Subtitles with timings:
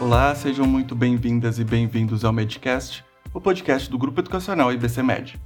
[0.00, 5.38] Olá, sejam muito bem-vindas e bem-vindos ao Medcast, o podcast do Grupo Educacional IBC Med.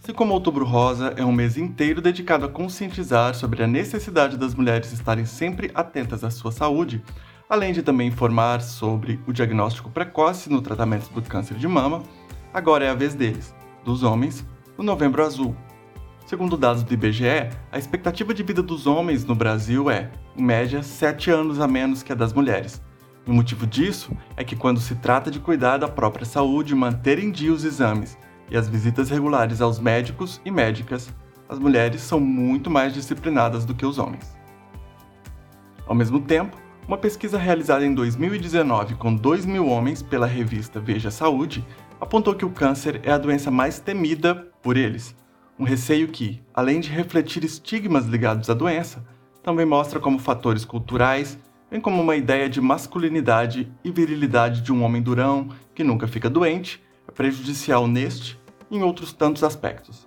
[0.00, 4.54] Se como Outubro Rosa é um mês inteiro dedicado a conscientizar sobre a necessidade das
[4.54, 7.04] mulheres estarem sempre atentas à sua saúde,
[7.50, 12.02] além de também informar sobre o diagnóstico precoce no tratamento do câncer de mama,
[12.50, 13.54] agora é a vez deles,
[13.84, 14.42] dos homens,
[14.78, 15.54] o Novembro Azul.
[16.24, 20.82] Segundo dados do IBGE, a expectativa de vida dos homens no Brasil é, em média,
[20.82, 22.80] 7 anos a menos que a das mulheres.
[23.26, 27.30] O motivo disso é que, quando se trata de cuidar da própria saúde, manter em
[27.30, 28.18] dia os exames
[28.50, 31.14] e as visitas regulares aos médicos e médicas,
[31.48, 34.36] as mulheres são muito mais disciplinadas do que os homens.
[35.86, 36.56] Ao mesmo tempo,
[36.88, 41.64] uma pesquisa realizada em 2019 com 2 mil homens pela revista Veja Saúde
[42.00, 45.14] apontou que o câncer é a doença mais temida por eles.
[45.56, 49.06] Um receio que, além de refletir estigmas ligados à doença,
[49.44, 51.38] também mostra como fatores culturais,
[51.72, 56.28] bem como uma ideia de masculinidade e virilidade de um homem durão que nunca fica
[56.28, 58.38] doente, é prejudicial neste
[58.70, 60.06] e em outros tantos aspectos.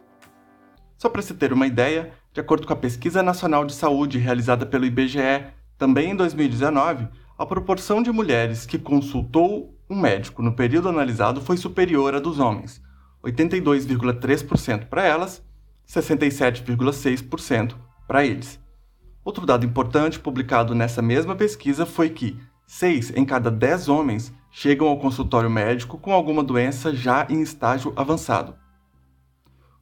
[0.95, 4.63] Só para se ter uma ideia, de acordo com a Pesquisa Nacional de Saúde realizada
[4.63, 10.87] pelo IBGE, também em 2019, a proporção de mulheres que consultou um médico no período
[10.87, 12.79] analisado foi superior à dos homens,
[13.23, 15.43] 82,3% para elas,
[15.87, 17.73] 67,6%
[18.07, 18.63] para eles.
[19.25, 24.87] Outro dado importante publicado nessa mesma pesquisa foi que 6 em cada 10 homens chegam
[24.87, 28.55] ao consultório médico com alguma doença já em estágio avançado.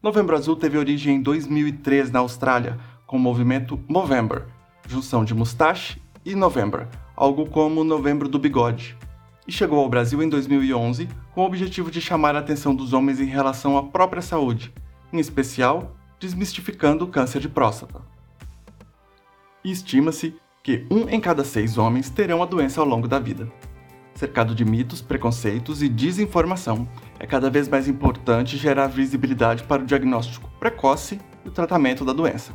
[0.01, 4.45] Novembro Azul teve origem em 2003 na Austrália, com o movimento Movember,
[4.87, 8.97] junção de Mustache e November, algo como Novembro do Bigode
[9.47, 13.19] e chegou ao Brasil em 2011 com o objetivo de chamar a atenção dos homens
[13.19, 14.73] em relação à própria saúde,
[15.11, 18.12] em especial desmistificando o câncer de próstata.
[19.63, 23.51] E estima-se que um em cada seis homens terão a doença ao longo da vida.
[24.13, 26.87] Cercado de mitos, preconceitos e desinformação,
[27.19, 32.13] é cada vez mais importante gerar visibilidade para o diagnóstico precoce e o tratamento da
[32.13, 32.53] doença.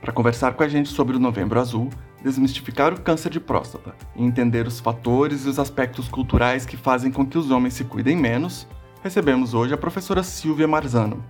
[0.00, 1.90] Para conversar com a gente sobre o Novembro Azul,
[2.22, 7.10] desmistificar o câncer de próstata e entender os fatores e os aspectos culturais que fazem
[7.10, 8.66] com que os homens se cuidem menos,
[9.02, 11.22] recebemos hoje a professora Silvia Marzano.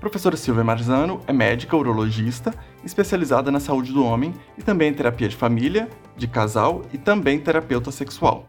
[0.00, 2.54] Professora Silvia Marzano é médica urologista,
[2.84, 7.40] especializada na saúde do homem e também em terapia de família, de casal e também
[7.40, 8.48] terapeuta sexual.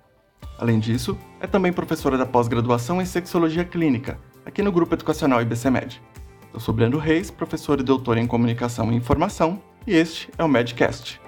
[0.59, 6.01] Além disso, é também professora da pós-graduação em sexologia clínica, aqui no Grupo Educacional IBCMed.
[6.53, 10.47] Eu sou Breno Reis, professor e doutor em comunicação e informação, e este é o
[10.47, 11.19] Medcast.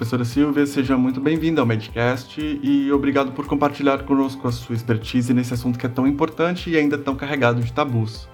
[0.00, 5.34] Professora Silvia, seja muito bem-vinda ao Medcast e obrigado por compartilhar conosco a sua expertise
[5.34, 8.26] nesse assunto que é tão importante e ainda tão carregado de tabus.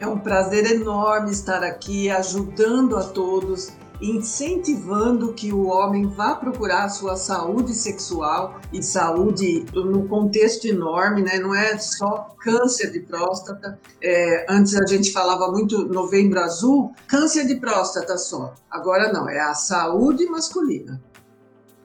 [0.00, 6.88] É um prazer enorme estar aqui ajudando a todos incentivando que o homem vá procurar
[6.88, 11.38] sua saúde sexual e saúde no contexto enorme, né?
[11.38, 13.78] Não é só câncer de próstata.
[14.02, 18.54] É, antes a gente falava muito novembro azul, câncer de próstata só.
[18.70, 21.02] Agora não, é a saúde masculina.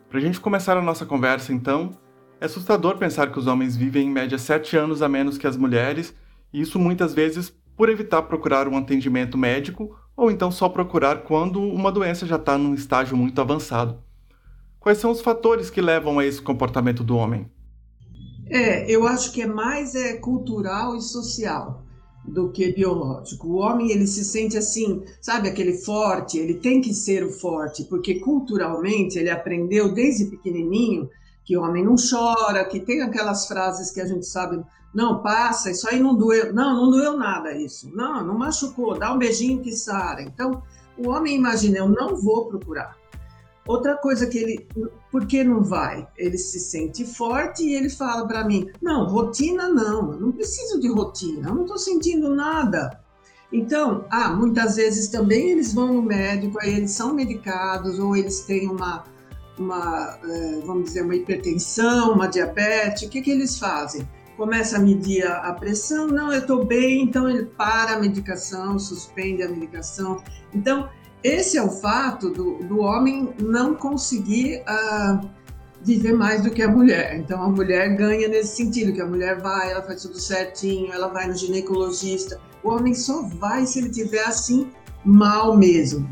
[0.09, 1.97] Para a gente começar a nossa conversa, então,
[2.40, 5.57] é assustador pensar que os homens vivem em média sete anos a menos que as
[5.57, 6.13] mulheres,
[6.53, 11.62] e isso muitas vezes por evitar procurar um atendimento médico ou então só procurar quando
[11.62, 13.97] uma doença já está num estágio muito avançado.
[14.79, 17.50] Quais são os fatores que levam a esse comportamento do homem?
[18.50, 21.84] É, eu acho que é mais é, cultural e social
[22.25, 23.47] do que biológico.
[23.47, 27.84] O homem ele se sente assim, sabe, aquele forte, ele tem que ser o forte,
[27.85, 31.09] porque culturalmente ele aprendeu desde pequenininho
[31.44, 35.71] que o homem não chora, que tem aquelas frases que a gente sabe não, passa,
[35.71, 36.53] isso aí não doeu.
[36.53, 37.89] Não, não doeu nada isso.
[37.95, 40.21] Não, não machucou, dá um beijinho que sara.
[40.21, 40.61] Então,
[40.97, 42.95] o homem imagina, eu não vou procurar.
[43.65, 44.67] Outra coisa que ele,
[45.09, 46.05] por que não vai?
[46.17, 50.89] Ele se sente forte e ele fala para mim: não, rotina não, não preciso de
[50.89, 53.01] rotina, eu não estou sentindo nada.
[53.51, 58.41] Então, ah, muitas vezes também eles vão no médico, aí eles são medicados ou eles
[58.41, 59.03] têm uma,
[59.57, 63.03] uma eh, vamos dizer, uma hipertensão, uma diabetes.
[63.03, 64.07] O que, que eles fazem?
[64.38, 69.44] Começa a medir a pressão, não, eu estou bem, então ele para a medicação, suspende
[69.44, 70.24] a medicação.
[70.53, 70.90] Então,
[71.24, 75.30] esse é o fato do, do homem não conseguir uh,
[75.82, 77.18] viver mais do que a mulher.
[77.18, 81.08] Então, a mulher ganha nesse sentido, que a mulher vai, ela faz tudo certinho, ela
[81.08, 82.40] vai no ginecologista.
[82.64, 84.70] O homem só vai se ele tiver assim
[85.06, 86.09] mal mesmo.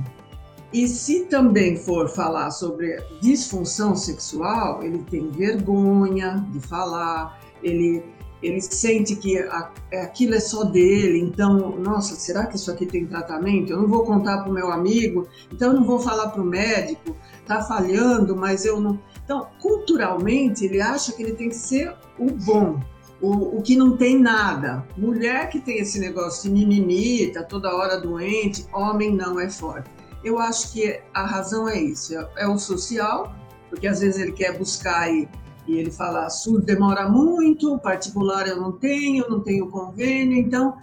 [0.73, 8.03] E se também for falar sobre disfunção sexual, ele tem vergonha de falar, ele
[8.41, 13.05] ele sente que é, aquilo é só dele, então, nossa, será que isso aqui tem
[13.05, 13.71] tratamento?
[13.71, 16.45] Eu não vou contar para o meu amigo, então eu não vou falar para o
[16.45, 17.15] médico,
[17.45, 18.99] tá falhando, mas eu não.
[19.23, 22.79] Então, culturalmente, ele acha que ele tem que ser o bom,
[23.21, 24.85] o, o que não tem nada.
[24.97, 29.89] Mulher que tem esse negócio de mimimi, tá toda hora doente, homem não é forte.
[30.23, 33.35] Eu acho que a razão é isso, é, é o social,
[33.69, 35.29] porque às vezes ele quer buscar aí
[35.71, 40.75] e ele fala, SUS demora muito, particular eu não tenho, não tenho convênio, então,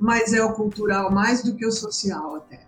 [0.00, 2.60] mas é o cultural mais do que o social até.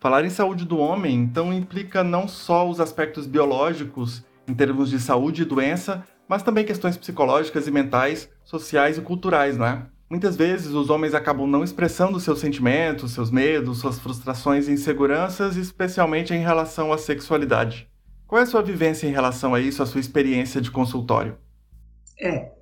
[0.00, 5.00] Falar em saúde do homem, então, implica não só os aspectos biológicos, em termos de
[5.00, 9.86] saúde e doença, mas também questões psicológicas e mentais, sociais e culturais, não é?
[10.08, 15.56] Muitas vezes os homens acabam não expressando seus sentimentos, seus medos, suas frustrações e inseguranças,
[15.56, 17.87] especialmente em relação à sexualidade.
[18.28, 21.38] Qual é a sua vivência em relação a isso, a sua experiência de consultório?
[22.20, 22.52] É,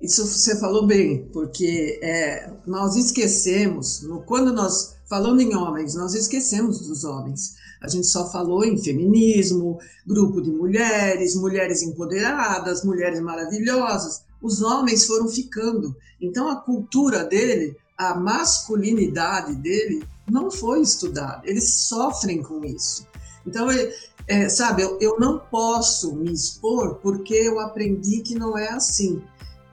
[0.00, 6.88] isso você falou bem, porque é, nós esquecemos, quando nós, falando em homens, nós esquecemos
[6.88, 7.54] dos homens.
[7.82, 14.22] A gente só falou em feminismo, grupo de mulheres, mulheres empoderadas, mulheres maravilhosas.
[14.40, 15.94] Os homens foram ficando.
[16.18, 21.42] Então a cultura dele, a masculinidade dele, não foi estudada.
[21.44, 23.06] Eles sofrem com isso.
[23.46, 23.68] Então,
[24.30, 29.20] é, sabe, eu, eu não posso me expor porque eu aprendi que não é assim.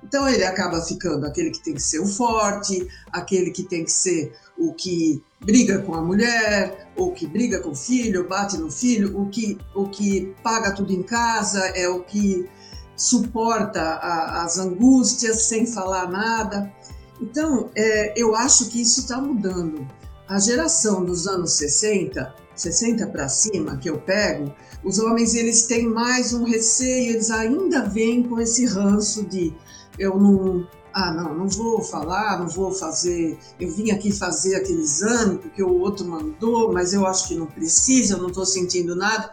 [0.04, 3.92] Então ele acaba ficando aquele que tem que ser o forte, aquele que tem que
[3.92, 8.72] ser o que briga com a mulher, ou que briga com o filho, bate no
[8.72, 12.50] filho, o que, o que paga tudo em casa, é o que
[12.96, 16.74] suporta a, as angústias sem falar nada.
[17.22, 19.88] Então, é, eu acho que isso está mudando.
[20.28, 25.88] A geração dos anos 60 60 para cima que eu pego, os homens eles têm
[25.88, 29.54] mais um receio, eles ainda vêm com esse ranço de
[29.98, 34.82] eu não, ah, não, não vou falar, não vou fazer, eu vim aqui fazer aquele
[34.82, 38.96] exame porque o outro mandou, mas eu acho que não precisa, eu não estou sentindo
[38.96, 39.32] nada.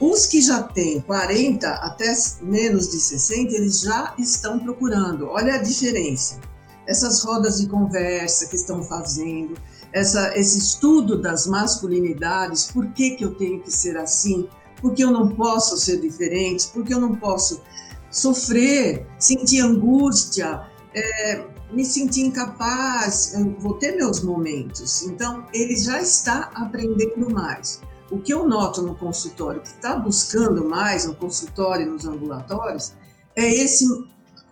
[0.00, 5.26] Os que já têm 40 até menos de 60, eles já estão procurando.
[5.28, 6.40] Olha a diferença.
[6.86, 9.54] Essas rodas de conversa que estão fazendo,
[9.92, 14.48] essa, esse estudo das masculinidades, por que, que eu tenho que ser assim,
[14.80, 17.60] por que eu não posso ser diferente, por que eu não posso
[18.10, 20.62] sofrer, sentir angústia,
[20.94, 25.02] é, me sentir incapaz, eu vou ter meus momentos.
[25.02, 27.80] Então, ele já está aprendendo mais.
[28.10, 32.92] O que eu noto no consultório, que está buscando mais no consultório e nos ambulatórios,
[33.36, 33.86] é esse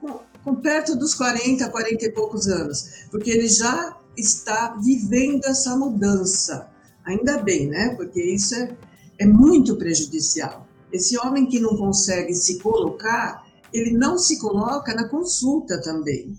[0.00, 5.76] com, com perto dos 40, 40 e poucos anos, porque ele já está vivendo essa
[5.76, 6.68] mudança.
[7.04, 7.94] Ainda bem, né?
[7.96, 8.76] Porque isso é,
[9.18, 10.66] é muito prejudicial.
[10.92, 16.36] Esse homem que não consegue se colocar, ele não se coloca na consulta também.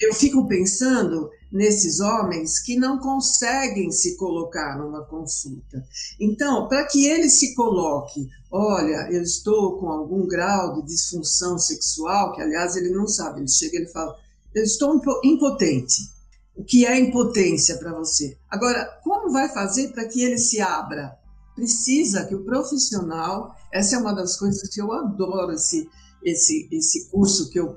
[0.00, 5.84] Eu fico pensando nesses homens que não conseguem se colocar numa consulta.
[6.20, 12.32] Então, para que ele se coloque, olha, eu estou com algum grau de disfunção sexual,
[12.32, 14.16] que aliás ele não sabe, ele chega e ele fala,
[14.52, 16.13] eu estou impotente
[16.56, 18.36] o que é impotência para você.
[18.48, 21.16] Agora, como vai fazer para que ele se abra?
[21.54, 25.88] Precisa que o profissional, essa é uma das coisas que eu adoro esse
[26.24, 27.76] esse esse curso que eu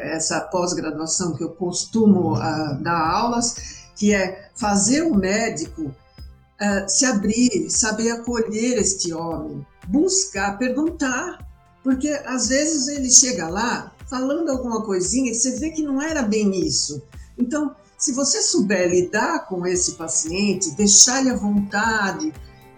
[0.00, 3.54] essa pós-graduação que eu costumo uh, dar aulas,
[3.94, 11.46] que é fazer o médico uh, se abrir, saber acolher este homem, buscar, perguntar,
[11.82, 16.22] porque às vezes ele chega lá falando alguma coisinha e você vê que não era
[16.22, 17.02] bem isso.
[17.38, 22.32] Então, se você souber lidar com esse paciente, deixar ele à vontade,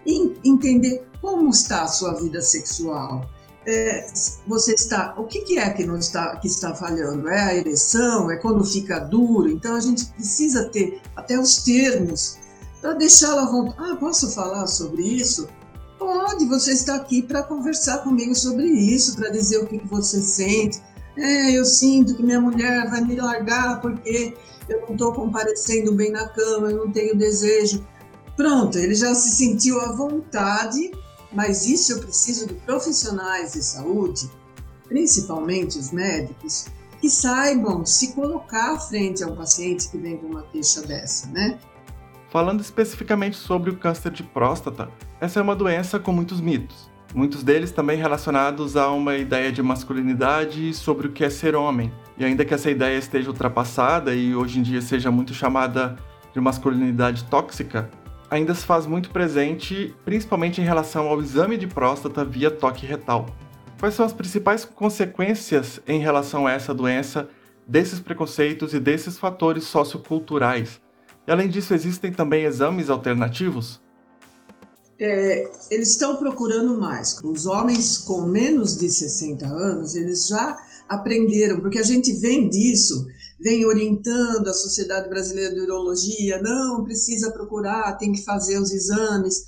[0.06, 3.28] entender como está a sua vida sexual,
[3.66, 4.06] é,
[4.46, 7.28] você está, o que, que é que não está, que está falhando?
[7.28, 8.30] É a ereção?
[8.30, 9.48] É quando fica duro?
[9.48, 12.38] Então a gente precisa ter até os termos
[12.80, 13.76] para deixá-la à vontade.
[13.78, 15.48] Ah, posso falar sobre isso?
[15.98, 20.20] Pode, você está aqui para conversar comigo sobre isso, para dizer o que, que você
[20.20, 20.82] sente.
[21.16, 24.34] É, eu sinto que minha mulher vai me largar porque
[24.68, 27.86] eu não estou comparecendo bem na cama, eu não tenho desejo.
[28.36, 30.90] Pronto, ele já se sentiu à vontade,
[31.32, 34.28] mas isso eu preciso de profissionais de saúde,
[34.88, 36.66] principalmente os médicos,
[37.00, 41.58] que saibam se colocar frente a um paciente que vem com uma queixa dessa, né?
[42.30, 44.90] Falando especificamente sobre o câncer de próstata,
[45.20, 46.90] essa é uma doença com muitos mitos.
[47.14, 51.92] Muitos deles também relacionados a uma ideia de masculinidade sobre o que é ser homem.
[52.18, 55.96] E ainda que essa ideia esteja ultrapassada e hoje em dia seja muito chamada
[56.32, 57.88] de masculinidade tóxica,
[58.28, 63.26] ainda se faz muito presente, principalmente em relação ao exame de próstata via toque retal.
[63.78, 67.28] Quais são as principais consequências em relação a essa doença
[67.64, 70.80] desses preconceitos e desses fatores socioculturais.
[71.26, 73.83] E além disso, existem também exames alternativos?
[74.98, 77.18] É, eles estão procurando mais.
[77.22, 80.56] Os homens com menos de 60 anos, eles já
[80.88, 83.06] aprenderam, porque a gente vem disso,
[83.40, 89.44] vem orientando a Sociedade Brasileira de Urologia, não precisa procurar, tem que fazer os exames.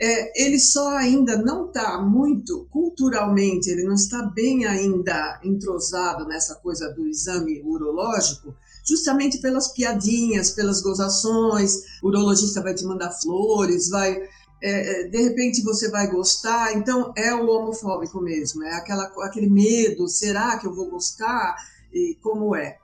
[0.00, 6.56] É, ele só ainda não está muito culturalmente, ele não está bem ainda entrosado nessa
[6.56, 11.84] coisa do exame urológico, justamente pelas piadinhas, pelas gozações.
[12.02, 14.28] O urologista vai te mandar flores, vai
[14.62, 19.50] é, é, de repente você vai gostar, então é o homofóbico mesmo, é aquela, aquele
[19.50, 21.56] medo, será que eu vou gostar
[21.92, 22.78] e como é?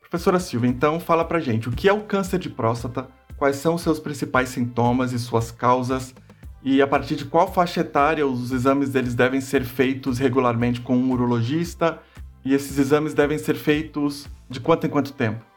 [0.00, 3.06] Professora Silvia, então fala pra gente, o que é o câncer de próstata,
[3.36, 6.14] quais são os seus principais sintomas e suas causas,
[6.62, 10.96] e a partir de qual faixa etária os exames deles devem ser feitos regularmente com
[10.96, 12.00] um urologista,
[12.44, 15.49] e esses exames devem ser feitos de quanto em quanto tempo?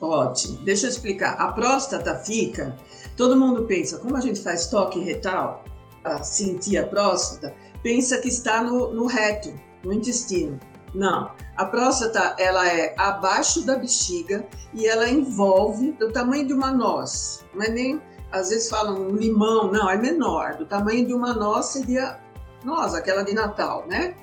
[0.00, 0.58] Ótimo.
[0.58, 1.32] Deixa eu explicar.
[1.34, 2.76] A próstata fica.
[3.16, 5.64] Todo mundo pensa, como a gente faz toque retal
[6.02, 9.52] para sentir a próstata, pensa que está no, no reto,
[9.84, 10.58] no intestino.
[10.94, 11.30] Não.
[11.56, 17.44] A próstata ela é abaixo da bexiga e ela envolve do tamanho de uma noz.
[17.54, 18.00] Não é nem,
[18.30, 20.56] às vezes falam um limão, não, é menor.
[20.56, 22.18] Do tamanho de uma noz seria
[22.64, 24.14] noz, aquela de Natal, né?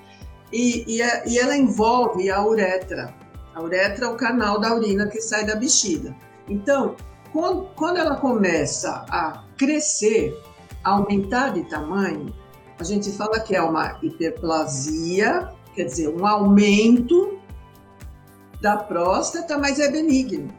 [0.52, 3.14] E, e, e ela envolve a uretra.
[3.56, 6.14] A uretra é o canal da urina que sai da bexiga.
[6.48, 6.98] Então,
[7.32, 10.38] quando, ela começa a crescer,
[10.84, 12.36] a aumentar de tamanho,
[12.78, 17.40] a gente fala que é uma hiperplasia, quer dizer, um aumento
[18.62, 20.54] da próstata, mas é benigno.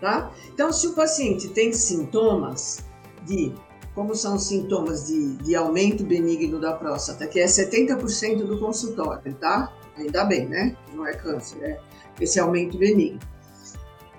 [0.00, 0.30] Tá?
[0.52, 2.84] Então, se o paciente tem sintomas
[3.24, 3.52] de,
[3.96, 9.72] como são sintomas de, de aumento benigno da próstata, que é 70% do consultório, tá?
[9.96, 10.76] Ainda bem, né?
[10.92, 11.80] Não é câncer, é
[12.20, 13.20] esse aumento benigno.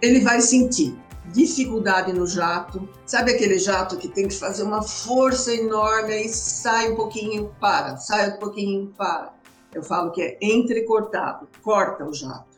[0.01, 0.97] Ele vai sentir
[1.33, 6.91] dificuldade no jato, sabe aquele jato que tem que fazer uma força enorme e sai
[6.91, 9.33] um pouquinho, para, sai um pouquinho, para.
[9.73, 12.57] Eu falo que é entrecortado, corta o jato.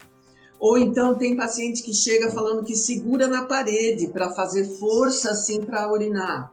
[0.59, 5.61] Ou então tem paciente que chega falando que segura na parede para fazer força assim
[5.61, 6.51] para urinar.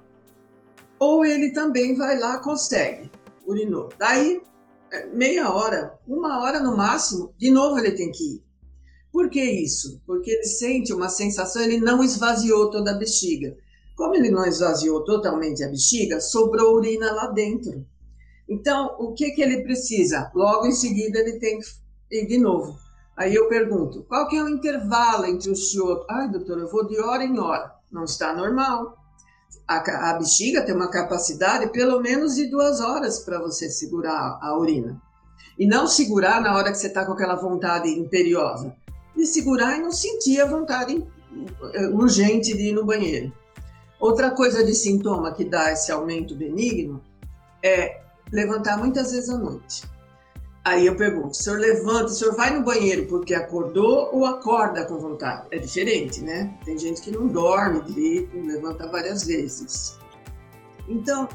[0.98, 3.10] Ou ele também vai lá, consegue,
[3.44, 3.90] urinou.
[3.98, 4.40] Daí,
[4.92, 8.42] é, meia hora, uma hora no máximo, de novo ele tem que ir.
[9.16, 9.98] Por que isso?
[10.06, 13.56] Porque ele sente uma sensação, ele não esvaziou toda a bexiga.
[13.96, 17.82] Como ele não esvaziou totalmente a bexiga, sobrou urina lá dentro.
[18.46, 20.30] Então, o que, que ele precisa?
[20.34, 21.66] Logo em seguida, ele tem que
[22.14, 22.76] ir de novo.
[23.16, 26.04] Aí eu pergunto, qual que é o intervalo entre o senhor?
[26.10, 27.72] Ai, doutor, eu vou de hora em hora.
[27.90, 28.98] Não está normal.
[29.66, 34.58] A, a bexiga tem uma capacidade pelo menos de duas horas para você segurar a
[34.58, 35.00] urina.
[35.58, 38.76] E não segurar na hora que você está com aquela vontade imperiosa
[39.16, 41.06] de segurar e não sentir a vontade
[41.92, 43.32] urgente de ir no banheiro.
[43.98, 47.02] Outra coisa de sintoma que dá esse aumento benigno
[47.62, 49.84] é levantar muitas vezes à noite.
[50.64, 54.84] Aí eu pergunto, o senhor levanta, o senhor vai no banheiro porque acordou ou acorda
[54.84, 55.46] com vontade?
[55.52, 56.58] É diferente, né?
[56.64, 59.96] Tem gente que não dorme direito, levanta várias vezes.
[60.88, 61.28] Então,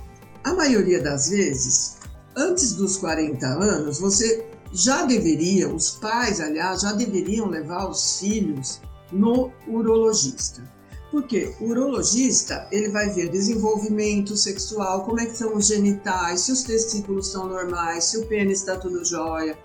[0.43, 1.99] a maioria das vezes,
[2.35, 8.81] antes dos 40 anos, você já deveria, os pais, aliás, já deveriam levar os filhos
[9.11, 10.63] no urologista.
[11.11, 16.53] Porque o urologista, ele vai ver desenvolvimento sexual, como é que são os genitais, se
[16.53, 19.57] os testículos estão normais, se o pênis está tudo jóia.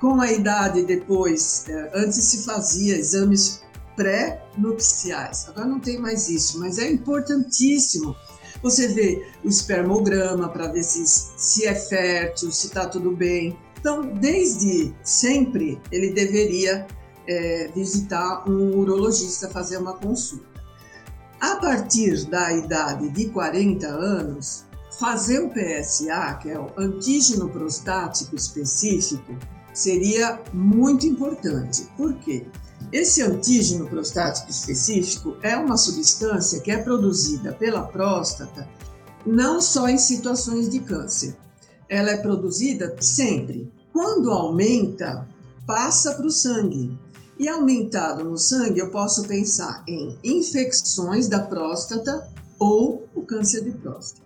[0.00, 3.62] Com a idade depois, é, antes se fazia exames
[3.94, 8.16] pré-nupciais, agora não tem mais isso, mas é importantíssimo
[8.62, 13.56] você ver o espermograma para ver se, se é fértil, se está tudo bem.
[13.80, 16.86] Então, desde sempre, ele deveria
[17.26, 20.44] é, visitar um urologista, fazer uma consulta.
[21.40, 24.66] A partir da idade de 40 anos,
[24.98, 29.34] fazer o PSA, que é o antígeno prostático específico,
[29.72, 31.88] seria muito importante.
[31.96, 32.46] Por quê?
[32.92, 38.68] Esse antígeno prostático específico é uma substância que é produzida pela próstata
[39.24, 41.36] não só em situações de câncer,
[41.90, 43.70] ela é produzida sempre.
[43.92, 45.28] Quando aumenta,
[45.66, 46.96] passa para o sangue.
[47.36, 53.72] E aumentado no sangue, eu posso pensar em infecções da próstata ou o câncer de
[53.72, 54.24] próstata.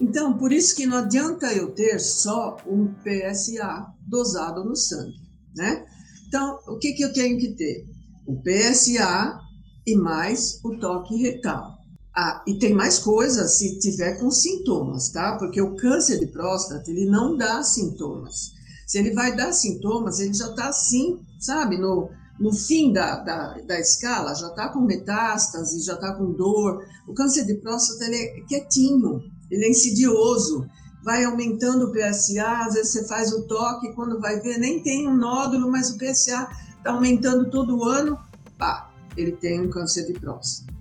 [0.00, 5.20] Então, por isso que não adianta eu ter só um PSA dosado no sangue,
[5.54, 5.84] né?
[6.26, 7.86] Então, o que, que eu tenho que ter?
[8.26, 9.38] O PSA
[9.86, 11.79] e mais o toque retal.
[12.14, 15.36] Ah, e tem mais coisas se tiver com sintomas, tá?
[15.36, 18.52] Porque o câncer de próstata, ele não dá sintomas.
[18.86, 23.54] Se ele vai dar sintomas, ele já está sim sabe, no, no fim da, da,
[23.66, 26.84] da escala, já está com metástase, já está com dor.
[27.08, 30.66] O câncer de próstata ele é quietinho, ele é insidioso,
[31.02, 35.08] vai aumentando o PSA, às vezes você faz o toque, quando vai ver, nem tem
[35.08, 38.18] um nódulo, mas o PSA está aumentando todo ano,
[38.58, 40.79] pá, ele tem um câncer de próstata.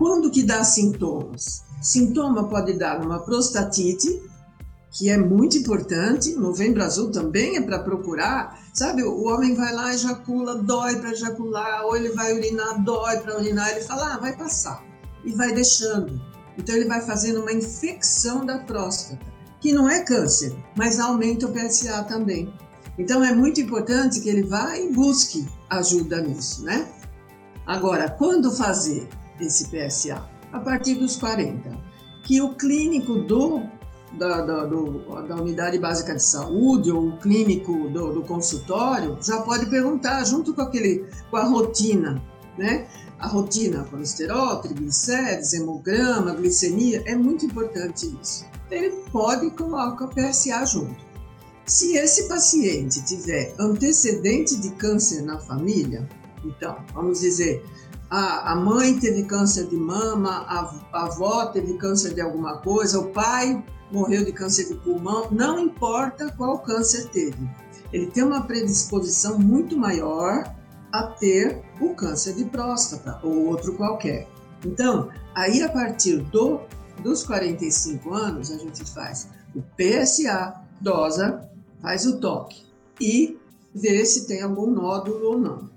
[0.00, 1.62] Quando que dá sintomas?
[1.82, 4.08] Sintoma pode dar uma prostatite,
[4.90, 6.34] que é muito importante.
[6.36, 8.58] Novembro Azul também é para procurar.
[8.72, 13.36] Sabe, o homem vai lá, ejacula, dói para ejacular, ou ele vai urinar, dói para
[13.36, 14.82] urinar, ele fala, ah, vai passar.
[15.22, 16.18] E vai deixando.
[16.56, 19.22] Então ele vai fazendo uma infecção da próstata,
[19.60, 22.50] que não é câncer, mas aumenta o PSA também.
[22.98, 26.88] Então é muito importante que ele vá e busque ajuda nisso, né?
[27.66, 29.06] Agora, quando fazer
[29.40, 30.28] esse PSA?
[30.52, 31.78] A partir dos 40.
[32.22, 33.62] Que o clínico do
[34.12, 39.40] da, da, do, da, unidade básica de saúde ou o clínico do, do, consultório já
[39.42, 42.20] pode perguntar junto com aquele com a rotina,
[42.58, 42.88] né?
[43.20, 48.46] A rotina, colesterol, triglicérides, hemograma, glicemia, é muito importante isso.
[48.70, 51.10] Ele pode colocar o PSA junto.
[51.66, 56.08] Se esse paciente tiver antecedente de câncer na família,
[56.44, 57.64] então, vamos dizer,
[58.10, 62.98] a, a mãe teve câncer de mama, a, a avó teve câncer de alguma coisa,
[62.98, 67.48] o pai morreu de câncer de pulmão, não importa qual câncer teve.
[67.92, 70.44] Ele tem uma predisposição muito maior
[70.92, 74.28] a ter o câncer de próstata ou outro qualquer.
[74.64, 76.60] Então, aí a partir do,
[77.02, 81.48] dos 45 anos, a gente faz o PSA, dosa,
[81.80, 82.64] faz o toque
[83.00, 83.38] e
[83.74, 85.70] vê se tem algum nódulo ou não.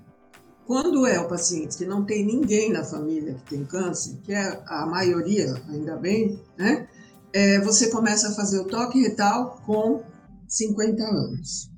[0.66, 4.62] Quando é o paciente que não tem ninguém na família que tem câncer, que é
[4.66, 6.88] a maioria, ainda bem, né?
[7.34, 10.04] é, você começa a fazer o toque retal com
[10.46, 11.68] 50 anos.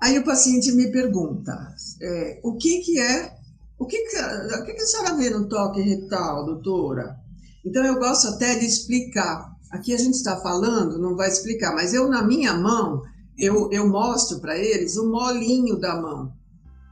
[0.00, 3.34] Aí o paciente me pergunta, é, o que que é,
[3.76, 7.16] o que que, o que que a senhora vê no toque retal, doutora?
[7.64, 9.52] Então eu gosto até de explicar.
[9.72, 13.02] Aqui a gente está falando, não vai explicar, mas eu na minha mão,
[13.36, 16.32] eu, eu mostro para eles o molinho da mão.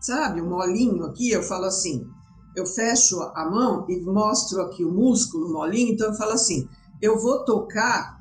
[0.02, 2.04] Sabe, o molinho aqui, eu falo assim,
[2.56, 6.68] eu fecho a mão e mostro aqui o músculo, molinho, então eu falo assim,
[7.00, 8.20] eu vou tocar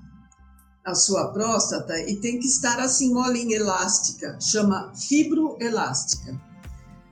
[0.85, 6.39] a sua próstata e tem que estar assim molinha elástica, chama fibroelástica.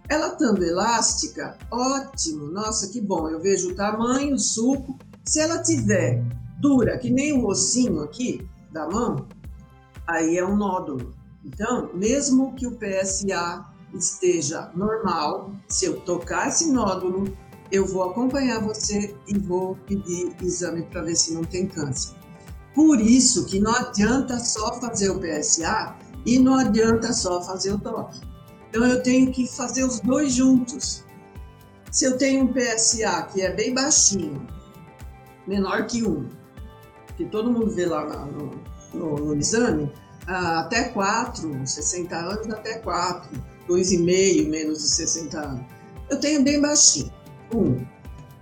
[0.08, 5.00] Ela estando elástica, ótimo, nossa, que bom, eu vejo o tamanho, o suco.
[5.26, 6.24] Se ela tiver
[6.62, 9.28] dura, que nem o ossinho aqui da mão,
[10.08, 11.14] aí é um nódulo.
[11.44, 17.36] Então, mesmo que o PSA esteja normal, se eu tocar esse nódulo,
[17.72, 22.16] eu vou acompanhar você e vou pedir exame para ver se não tem câncer.
[22.74, 27.80] Por isso que não adianta só fazer o PSA e não adianta só fazer o
[27.80, 28.22] toque.
[28.70, 31.04] Então eu tenho que fazer os dois juntos.
[31.92, 34.46] Se eu tenho um PSA que é bem baixinho,
[35.48, 36.30] menor que um,
[37.18, 38.52] que todo mundo vê lá no,
[38.94, 39.92] no, no exame,
[40.28, 43.30] até 4, 60 anos até 4,
[43.70, 45.66] 2,5 menos de 60 anos.
[46.10, 47.20] Eu tenho bem baixinho
[47.54, 47.86] um.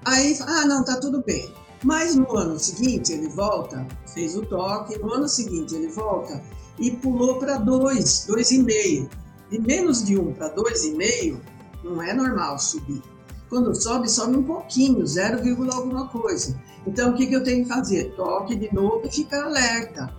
[0.06, 1.54] Aí, ah, não, tá tudo bem.
[1.84, 6.42] Mas no ano seguinte ele volta, fez o toque, no ano seguinte ele volta
[6.80, 9.10] e pulou para dois, dois e meio.
[9.50, 11.40] De menos de um para dois e meio,
[11.84, 13.02] não é normal subir.
[13.50, 15.40] Quando sobe, sobe um pouquinho, 0,
[15.72, 16.60] alguma coisa.
[16.86, 18.13] Então, o que, que eu tenho que fazer?
[18.16, 20.13] Toque de novo e ficar alerta.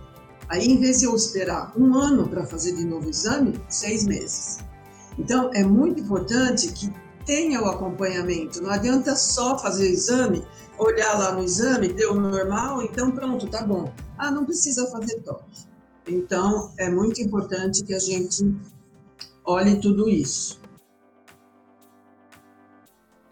[0.47, 4.03] Aí, em vez de eu esperar um ano para fazer de novo o exame, seis
[4.03, 4.59] meses.
[5.19, 6.91] Então, é muito importante que
[7.25, 8.63] tenha o acompanhamento.
[8.63, 10.43] Não adianta só fazer exame,
[10.77, 13.93] olhar lá no exame, deu normal, então pronto, tá bom.
[14.17, 15.67] Ah, não precisa fazer toque.
[16.07, 18.55] Então, é muito importante que a gente
[19.45, 20.59] olhe tudo isso.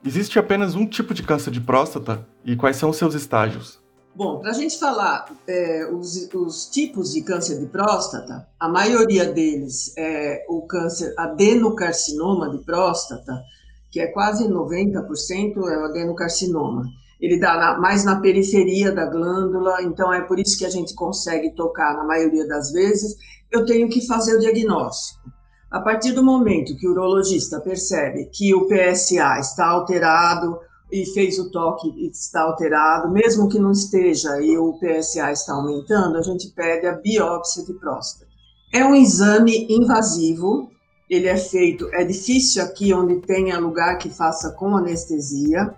[0.05, 3.81] Existe apenas um tipo de câncer de próstata e quais são os seus estágios?
[4.17, 9.31] Bom, para a gente falar é, os, os, tipos de câncer de próstata, a maioria
[9.31, 13.43] deles é o câncer adenocarcinoma de próstata,
[13.91, 16.85] que é quase 90% é o adenocarcinoma.
[17.21, 20.95] Ele dá na, mais na periferia da glândula, então é por isso que a gente
[20.95, 23.15] consegue tocar na maioria das vezes.
[23.51, 25.31] Eu tenho que fazer o diagnóstico.
[25.69, 30.57] A partir do momento que o urologista percebe que o PSA está alterado
[30.91, 35.53] e fez o toque e está alterado, mesmo que não esteja e o PSA está
[35.53, 38.31] aumentando, a gente pede a biópsia de próstata.
[38.73, 40.69] É um exame invasivo,
[41.09, 45.73] ele é feito, é difícil aqui onde tenha lugar que faça com anestesia.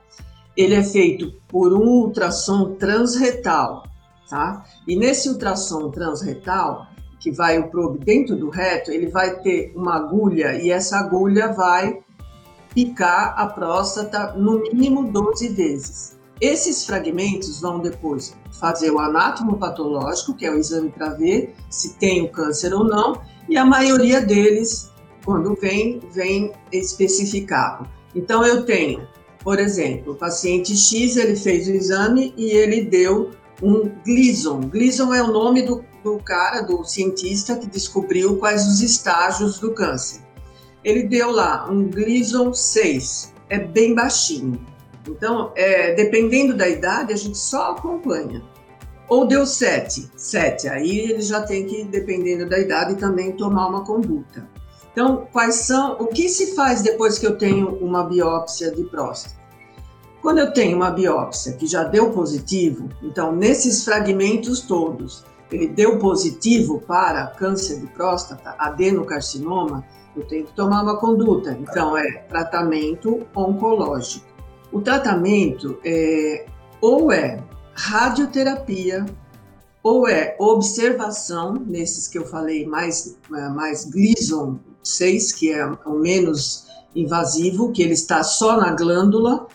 [0.58, 3.84] Ele é feito por um ultrassom transretal,
[4.30, 4.66] tá?
[4.88, 6.88] E nesse ultrassom transretal,
[7.20, 11.54] que vai o probe dentro do reto, ele vai ter uma agulha e essa agulha
[11.54, 12.00] vai
[12.74, 16.20] picar a próstata no mínimo 12 vezes.
[16.42, 21.96] Esses fragmentos vão depois fazer o anátomo patológico, que é o exame para ver se
[21.96, 24.90] tem o câncer ou não, e a maioria deles,
[25.26, 27.90] quando vem, vem especificado.
[28.16, 29.06] Então eu tenho,
[29.44, 34.62] por exemplo, o paciente X, ele fez o exame e ele deu um Gleason.
[34.62, 39.74] Gleason é o nome do, do cara, do cientista que descobriu quais os estágios do
[39.74, 40.22] câncer.
[40.84, 44.66] Ele deu lá um Gleason 6, é bem baixinho.
[45.08, 48.44] Então, é, dependendo da idade, a gente só acompanha.
[49.08, 53.84] Ou deu 7, 7, aí ele já tem que, dependendo da idade, também tomar uma
[53.84, 54.48] conduta.
[54.92, 59.36] Então, quais são, o que se faz depois que eu tenho uma biópsia de próstata?
[60.22, 65.98] Quando eu tenho uma biópsia que já deu positivo, então nesses fragmentos todos, ele deu
[65.98, 71.58] positivo para câncer de próstata, adenocarcinoma, eu tenho que tomar uma conduta.
[71.60, 74.26] Então, é tratamento oncológico.
[74.72, 76.46] O tratamento é
[76.82, 77.44] ou é
[77.74, 79.06] radioterapia,
[79.82, 86.68] ou é observação, nesses que eu falei, mais, mais Gleason 6, que é o menos
[86.96, 89.48] invasivo, que ele está só na glândula,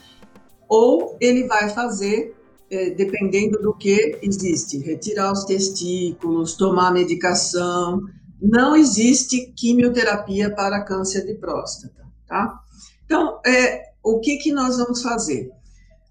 [0.69, 2.35] ou ele vai fazer,
[2.71, 8.01] é, dependendo do que existe, retirar os testículos, tomar medicação.
[8.45, 12.61] Não existe quimioterapia para câncer de próstata, tá?
[13.07, 15.51] Então, é, o que, que nós vamos fazer?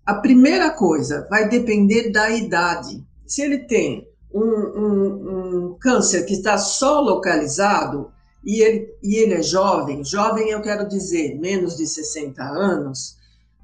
[0.03, 3.05] A primeira coisa vai depender da idade.
[3.27, 8.11] Se ele tem um, um, um câncer que está só localizado
[8.43, 13.15] e ele, e ele é jovem, jovem eu quero dizer menos de 60 anos,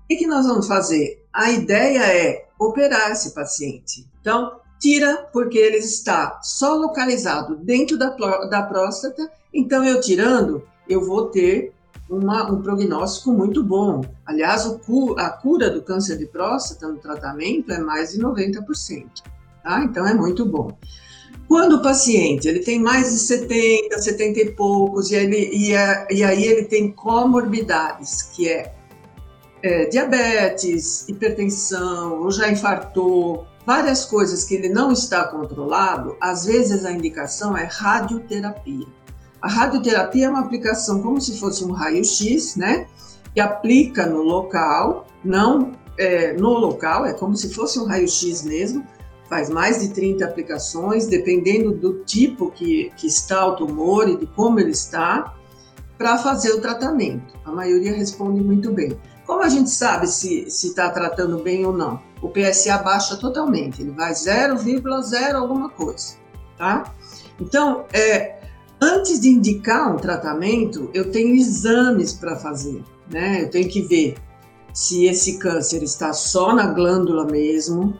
[0.03, 1.25] o que, que nós vamos fazer?
[1.33, 4.07] A ideia é operar esse paciente.
[4.21, 8.09] Então, tira porque ele está só localizado dentro da,
[8.47, 11.73] da próstata, então eu tirando, eu vou ter
[12.09, 14.01] uma, um prognóstico muito bom.
[14.25, 19.05] Aliás, o, a cura do câncer de próstata no tratamento é mais de 90%.
[19.63, 19.83] Tá?
[19.83, 20.75] Então é muito bom.
[21.47, 26.23] Quando o paciente ele tem mais de 70, 70 e poucos, e, ele, e, e
[26.23, 28.73] aí ele tem comorbidades, que é,
[29.63, 36.83] é, diabetes, hipertensão, ou já infartou, várias coisas que ele não está controlado, às vezes
[36.85, 38.87] a indicação é radioterapia.
[39.39, 42.87] A radioterapia é uma aplicação como se fosse um raio-x, né?
[43.31, 48.83] Que aplica no local, não é, no local, é como se fosse um raio-x mesmo,
[49.29, 54.25] faz mais de 30 aplicações, dependendo do tipo que, que está o tumor e de
[54.25, 55.35] como ele está,
[55.95, 57.35] para fazer o tratamento.
[57.45, 58.97] A maioria responde muito bem.
[59.29, 62.01] Como a gente sabe se está tratando bem ou não?
[62.19, 66.15] O PSA baixa totalmente, ele vai 0,0 alguma coisa,
[66.57, 66.91] tá?
[67.39, 68.39] Então, é,
[68.81, 73.43] Antes de indicar um tratamento, eu tenho exames para fazer, né?
[73.43, 74.15] Eu tenho que ver
[74.73, 77.93] se esse câncer está só na glândula mesmo,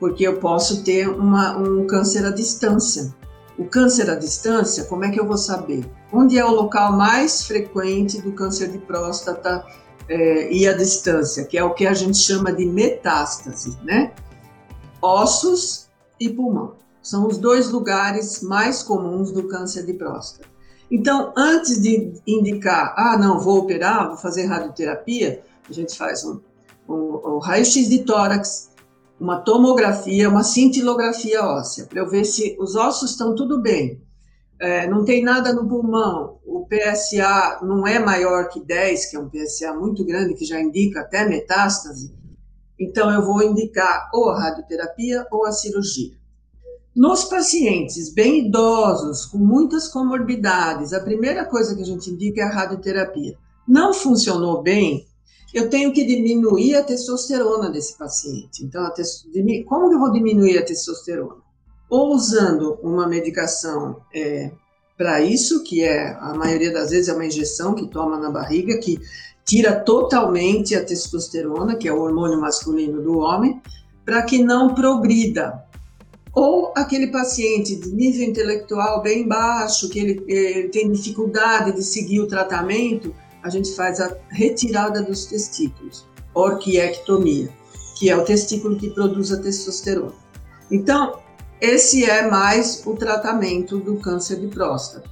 [0.00, 3.14] porque eu posso ter uma, um câncer à distância.
[3.56, 5.88] O câncer à distância, como é que eu vou saber?
[6.12, 9.64] Onde é o local mais frequente do câncer de próstata
[10.12, 14.12] é, e à distância, que é o que a gente chama de metástase, né?
[15.00, 15.88] Ossos
[16.20, 16.74] e pulmão.
[17.02, 20.46] São os dois lugares mais comuns do câncer de próstata.
[20.90, 26.38] Então, antes de indicar, ah, não, vou operar, vou fazer radioterapia, a gente faz um,
[26.86, 28.70] um, um raio-x de tórax,
[29.18, 34.02] uma tomografia, uma cintilografia óssea, para eu ver se os ossos estão tudo bem.
[34.62, 39.18] É, não tem nada no pulmão, o PSA não é maior que 10, que é
[39.18, 42.14] um PSA muito grande, que já indica até metástase,
[42.78, 46.12] então eu vou indicar ou a radioterapia ou a cirurgia.
[46.94, 52.44] Nos pacientes bem idosos, com muitas comorbidades, a primeira coisa que a gente indica é
[52.44, 53.36] a radioterapia.
[53.66, 55.04] Não funcionou bem,
[55.52, 58.64] eu tenho que diminuir a testosterona desse paciente.
[58.64, 58.88] Então,
[59.66, 61.41] como que eu vou diminuir a testosterona?
[61.92, 64.50] Ou usando uma medicação é,
[64.96, 68.78] para isso, que é, a maioria das vezes, é uma injeção que toma na barriga,
[68.78, 68.98] que
[69.44, 73.60] tira totalmente a testosterona, que é o hormônio masculino do homem,
[74.06, 75.62] para que não progrida
[76.32, 82.20] ou aquele paciente de nível intelectual bem baixo, que ele, ele, tem dificuldade de seguir
[82.20, 87.50] o tratamento, a gente faz a retirada dos testículos, orquiectomia,
[87.98, 90.14] que é o testículo que produz a testosterona.
[90.70, 91.20] Então,
[91.62, 95.08] esse é mais o tratamento do câncer de próstata.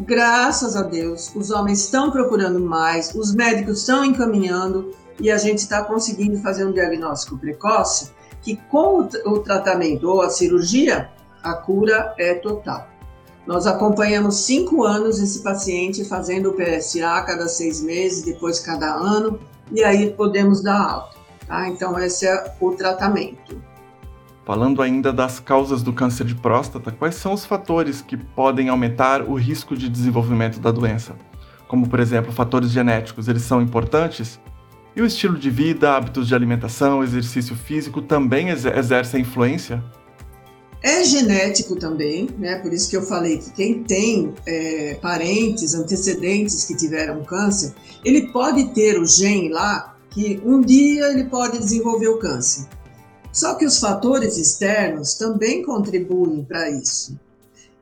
[0.00, 5.58] Graças a Deus, os homens estão procurando mais, os médicos estão encaminhando e a gente
[5.58, 8.10] está conseguindo fazer um diagnóstico precoce
[8.40, 11.08] que com o tratamento ou a cirurgia,
[11.40, 12.88] a cura é total.
[13.46, 19.38] Nós acompanhamos cinco anos esse paciente fazendo o PSA cada seis meses, depois cada ano,
[19.70, 21.16] e aí podemos dar alta.
[21.46, 21.68] Tá?
[21.68, 23.71] Então, esse é o tratamento.
[24.44, 29.22] Falando ainda das causas do câncer de próstata, quais são os fatores que podem aumentar
[29.22, 31.14] o risco de desenvolvimento da doença?
[31.68, 34.40] Como, por exemplo, fatores genéticos, eles são importantes?
[34.96, 39.82] E o estilo de vida, hábitos de alimentação, exercício físico também exercem influência?
[40.82, 42.56] É genético também, né?
[42.56, 47.72] Por isso que eu falei que quem tem é, parentes, antecedentes que tiveram câncer,
[48.04, 52.66] ele pode ter o gene lá que um dia ele pode desenvolver o câncer.
[53.32, 57.18] Só que os fatores externos também contribuem para isso.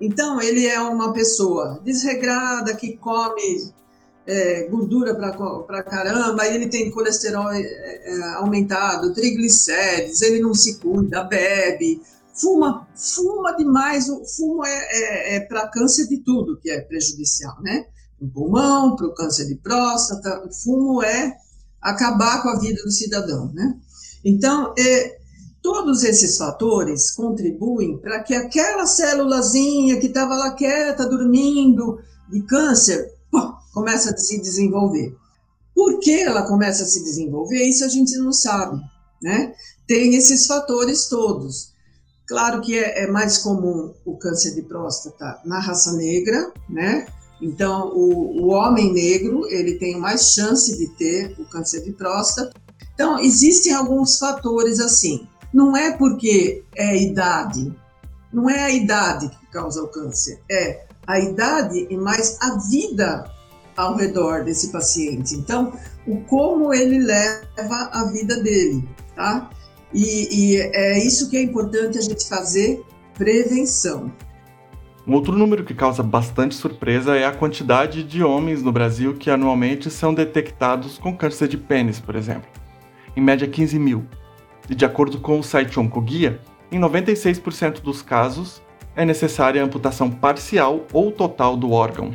[0.00, 3.72] Então, ele é uma pessoa desregrada que come
[4.26, 11.24] é, gordura para caramba, ele tem colesterol é, é, aumentado, triglicérides, ele não se cuida,
[11.24, 12.00] bebe,
[12.32, 14.08] fuma, fuma demais.
[14.08, 17.86] O fumo é, é, é para câncer de tudo que é prejudicial, né?
[18.18, 21.36] Para o pulmão, para o câncer de próstata, o fumo é
[21.80, 23.76] acabar com a vida do cidadão, né?
[24.24, 25.19] Então, é,
[25.72, 33.08] todos esses fatores contribuem para que aquela célulazinha que estava lá quieta, dormindo, de câncer,
[33.30, 35.16] pô, começa a se desenvolver.
[35.72, 37.62] Por que ela começa a se desenvolver?
[37.62, 38.80] Isso a gente não sabe,
[39.22, 39.54] né?
[39.86, 41.72] Tem esses fatores todos.
[42.26, 47.06] Claro que é, é mais comum o câncer de próstata na raça negra, né?
[47.40, 52.52] Então, o, o homem negro, ele tem mais chance de ter o câncer de próstata.
[52.92, 55.28] Então, existem alguns fatores assim.
[55.52, 57.74] Não é porque é idade,
[58.32, 63.24] não é a idade que causa o câncer, é a idade e mais a vida
[63.76, 65.34] ao redor desse paciente.
[65.34, 65.72] Então,
[66.06, 69.50] o como ele leva a vida dele, tá?
[69.92, 72.84] E, e é isso que é importante a gente fazer
[73.14, 74.12] prevenção.
[75.06, 79.30] Um outro número que causa bastante surpresa é a quantidade de homens no Brasil que
[79.30, 82.48] anualmente são detectados com câncer de pênis, por exemplo.
[83.16, 84.06] Em média 15 mil.
[84.70, 88.62] E de acordo com o site Oncoguia, em 96% dos casos
[88.94, 92.12] é necessária a amputação parcial ou total do órgão.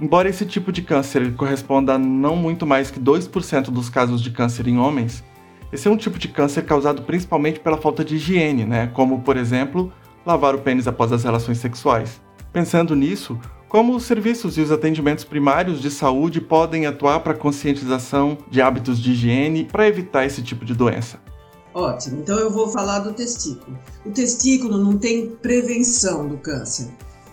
[0.00, 4.30] Embora esse tipo de câncer corresponda a não muito mais que 2% dos casos de
[4.30, 5.22] câncer em homens,
[5.70, 8.90] esse é um tipo de câncer causado principalmente pela falta de higiene, né?
[8.94, 9.92] como, por exemplo,
[10.24, 12.22] lavar o pênis após as relações sexuais.
[12.52, 17.36] Pensando nisso, como os serviços e os atendimentos primários de saúde podem atuar para a
[17.36, 21.31] conscientização de hábitos de higiene para evitar esse tipo de doença?
[21.74, 23.78] Ótimo, então eu vou falar do testículo.
[24.04, 26.88] O testículo não tem prevenção do câncer.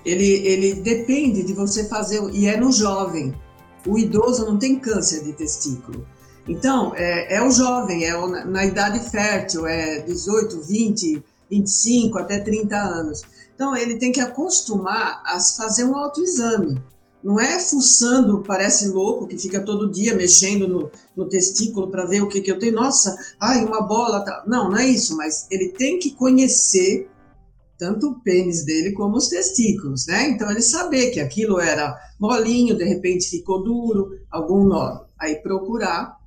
[0.06, 3.36] Ele, ele depende de você fazer, e é no jovem.
[3.86, 6.08] O idoso não tem câncer de testículo.
[6.48, 12.40] Então, é, é o jovem, é o, na idade fértil, é 18, 20, 25 até
[12.40, 13.22] 30 anos.
[13.54, 16.82] Então, ele tem que acostumar a fazer um autoexame.
[17.24, 22.22] Não é fuçando, parece louco, que fica todo dia mexendo no, no testículo para ver
[22.22, 22.76] o que, que eu tenho.
[22.76, 24.24] Nossa, ai, uma bola.
[24.24, 24.44] Tá.
[24.48, 27.10] Não, não é isso, mas ele tem que conhecer
[27.78, 30.30] tanto o pênis dele como os testículos, né?
[30.30, 35.06] Então, ele saber que aquilo era molinho, de repente ficou duro, algum nó.
[35.18, 36.18] Aí procurar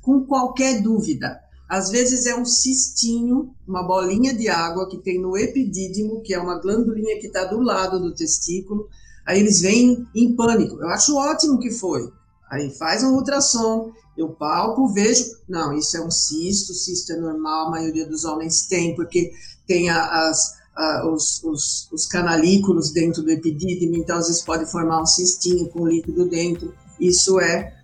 [0.00, 1.40] com qualquer dúvida.
[1.68, 6.38] Às vezes é um cistinho, uma bolinha de água que tem no epidídimo, que é
[6.38, 8.88] uma glandulinha que está do lado do testículo.
[9.26, 10.76] Aí eles vêm em pânico.
[10.76, 12.12] Eu acho ótimo que foi.
[12.50, 15.24] Aí faz um ultrassom, eu palpo, vejo.
[15.48, 19.32] Não, isso é um cisto, cisto é normal, a maioria dos homens tem, porque
[19.66, 25.02] tem as, a, os, os, os canalículos dentro do epidídimo, então às vezes pode formar
[25.02, 26.74] um cistinho com líquido dentro.
[27.00, 27.74] Isso é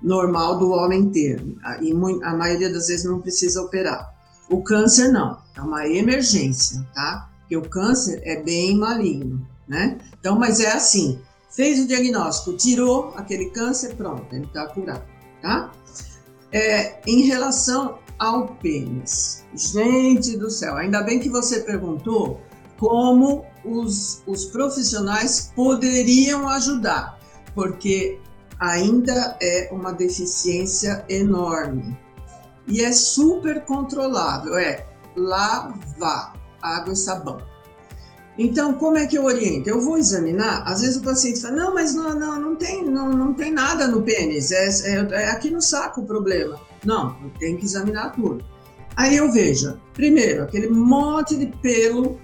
[0.00, 1.42] normal do homem ter.
[1.80, 4.12] E a maioria das vezes não precisa operar.
[4.48, 7.28] O câncer não, é uma emergência, tá?
[7.40, 9.98] Porque o câncer é bem maligno, né?
[10.20, 11.18] Então, mas é assim,
[11.50, 15.02] fez o diagnóstico, tirou aquele câncer, pronto, ele está curado,
[15.40, 15.72] tá?
[16.52, 22.38] É, em relação ao pênis, gente do céu, ainda bem que você perguntou
[22.78, 27.18] como os, os profissionais poderiam ajudar,
[27.54, 28.20] porque
[28.60, 31.98] ainda é uma deficiência enorme.
[32.68, 37.51] E é super controlável, é lavar água e sabão.
[38.38, 39.68] Então, como é que eu oriento?
[39.68, 43.10] Eu vou examinar, às vezes o paciente fala, não, mas não, não, não, tem, não,
[43.10, 46.58] não tem nada no pênis, é, é, é aqui no saco o problema.
[46.84, 48.42] Não, tenho que examinar tudo.
[48.96, 52.18] Aí eu vejo, primeiro, aquele monte de pelo,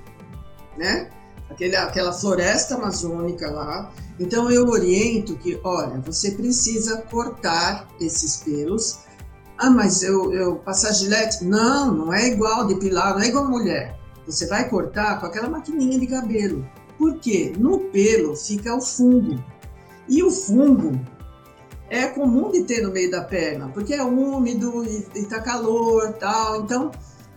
[0.76, 1.10] né?
[1.50, 3.90] Aquele, aquela floresta amazônica lá,
[4.20, 9.00] então eu oriento que, olha, você precisa cortar esses pelos.
[9.56, 11.44] Ah, mas eu, eu passar gilete?
[11.44, 13.97] Não, não é igual depilar, não é igual mulher.
[14.28, 16.68] Você vai cortar com aquela maquininha de cabelo.
[16.98, 19.42] Porque no pelo fica o fungo.
[20.06, 21.00] E o fungo
[21.88, 26.62] é comum de ter no meio da perna, porque é úmido e, está calor tal.
[26.62, 26.90] Então,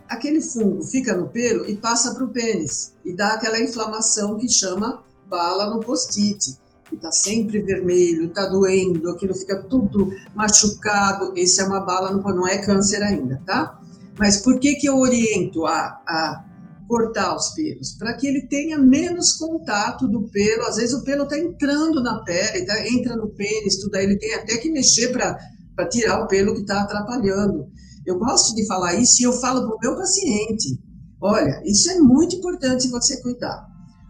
[0.10, 4.50] aquele fungo fica no pelo e passa para o pênis e dá aquela inflamação que
[4.50, 6.60] chama bala no post-it.
[6.92, 11.32] Está sempre vermelho, está doendo, aquilo fica tudo machucado.
[11.38, 13.80] Esse é uma bala, no, não é câncer ainda, tá?
[14.20, 16.51] Mas por que, que eu oriento a, a
[16.92, 17.94] cortar os pelos?
[17.94, 20.64] Para que ele tenha menos contato do pelo.
[20.64, 24.18] Às vezes o pelo está entrando na pele, tá, entra no pênis, tudo aí ele
[24.18, 27.66] tem até que mexer para tirar o pelo que está atrapalhando.
[28.06, 30.78] Eu gosto de falar isso e eu falo para o meu paciente:
[31.22, 33.66] olha, isso é muito importante você cuidar.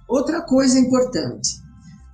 [0.09, 1.49] Outra coisa importante,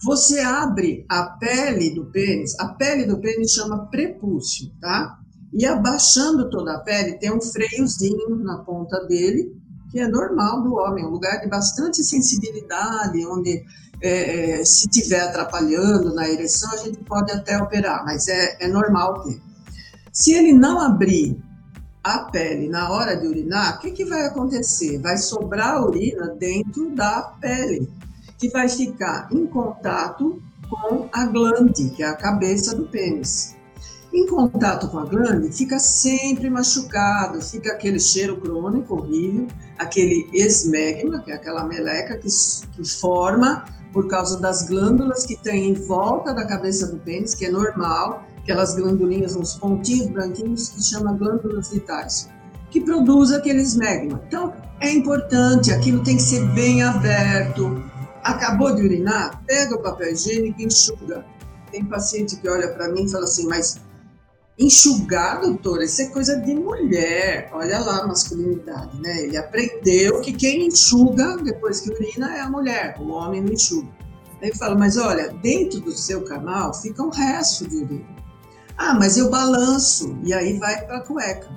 [0.03, 5.17] você abre a pele do pênis, a pele do pênis chama prepúcio, tá?
[5.53, 9.55] E abaixando toda a pele tem um freiozinho na ponta dele,
[9.89, 13.63] que é normal do homem, um lugar de bastante sensibilidade, onde
[14.01, 18.67] é, é, se tiver atrapalhando na ereção, a gente pode até operar, mas é, é
[18.67, 19.41] normal ter.
[20.11, 21.37] Se ele não abrir
[22.03, 24.99] a pele na hora de urinar, o que, que vai acontecer?
[24.99, 27.89] Vai sobrar urina dentro da pele,
[28.37, 33.56] que vai ficar em contato com a glande, que é a cabeça do pênis.
[34.17, 39.45] Em contato com a glande, fica sempre machucado, fica aquele cheiro crônico horrível,
[39.77, 45.69] aquele esmegma, que é aquela meleca que, que forma por causa das glândulas que tem
[45.69, 50.83] em volta da cabeça do pênis, que é normal, aquelas glandulinhas, uns pontinhos branquinhos que
[50.83, 52.27] chama glândulas vitais,
[52.71, 54.19] que produz aquele esmegma.
[54.27, 57.83] Então, é importante, aquilo tem que ser bem aberto.
[58.23, 59.43] Acabou de urinar?
[59.45, 61.23] Pega o papel higiênico e enxuga.
[61.71, 63.85] Tem paciente que olha para mim e fala assim, mas
[64.57, 67.49] enxugar, doutora, isso é coisa de mulher.
[67.53, 69.23] Olha lá a masculinidade, né?
[69.23, 73.87] Ele aprendeu que quem enxuga depois que urina é a mulher, o homem não enxuga.
[74.41, 78.17] Aí fala, mas olha, dentro do seu canal fica um resto de urina.
[78.77, 81.49] Ah, mas eu balanço e aí vai para a cueca.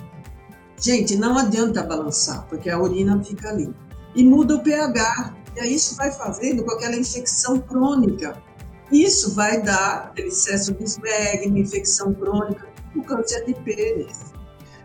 [0.78, 3.74] Gente, não adianta balançar, porque a urina fica ali.
[4.14, 5.34] E muda o pH.
[5.56, 8.42] E aí isso vai fazendo com aquela infecção crônica.
[8.90, 14.30] Isso vai dar excesso de esmegma, infecção crônica, o câncer de pênis.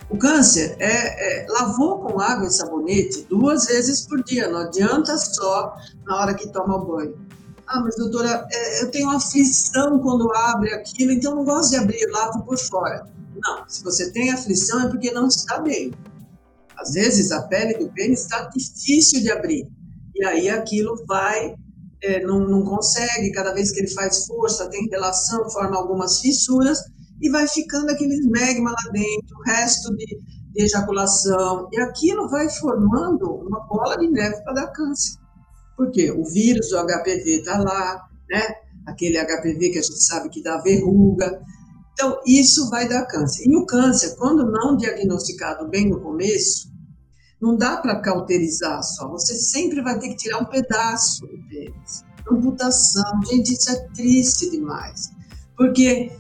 [0.09, 5.17] O câncer é, é, lavou com água e sabonete duas vezes por dia, não adianta
[5.17, 7.17] só na hora que toma banho.
[7.67, 12.05] Ah, mas doutora, é, eu tenho aflição quando abre aquilo, então não gosto de abrir,
[12.11, 13.07] lavo por fora.
[13.43, 15.91] Não, se você tem aflição é porque não está bem.
[16.77, 19.67] Às vezes a pele do pênis está difícil de abrir,
[20.13, 21.55] e aí aquilo vai,
[22.03, 26.79] é, não, não consegue, cada vez que ele faz força, tem relação, forma algumas fissuras,
[27.25, 30.05] e vai ficando aquele magma lá dentro, o resto de,
[30.53, 35.17] de ejaculação, e aquilo vai formando uma bola de neve para dar câncer.
[35.75, 38.41] Porque o vírus do HPV está lá, né?
[38.85, 41.41] Aquele HPV que a gente sabe que dá verruga.
[41.93, 43.45] Então, isso vai dar câncer.
[43.47, 46.71] E o câncer, quando não diagnosticado bem no começo,
[47.41, 49.09] não dá para cauterizar só.
[49.09, 52.03] Você sempre vai ter que tirar um pedaço do pênis.
[52.31, 53.23] Amputação.
[53.27, 55.09] Gente, isso é triste demais.
[55.57, 56.11] Porque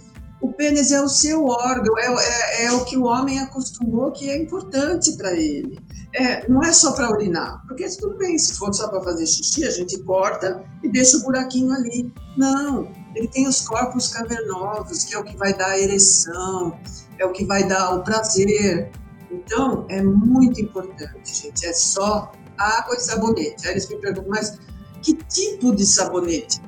[0.45, 4.29] o pênis é o seu órgão, é, é, é o que o homem acostumou que
[4.29, 5.77] é importante para ele
[6.15, 9.65] é, não é só para urinar, porque tudo bem, se for só para fazer xixi,
[9.65, 12.11] a gente corta e deixa o buraquinho ali.
[12.37, 16.79] Não, ele tem os corpos cavernosos, que é o que vai dar a ereção,
[17.19, 18.91] é o que vai dar o prazer.
[19.29, 23.67] Então, é muito importante, gente, é só água e sabonete.
[23.67, 24.57] Aí eles me perguntam, mas
[25.01, 26.61] que tipo de sabonete?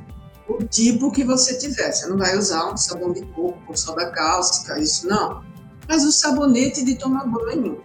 [0.47, 1.91] O tipo que você tiver.
[1.91, 5.43] Você não vai usar um sabão de coco com soda cáustica, isso não.
[5.87, 7.81] Mas o sabonete de tomar banho,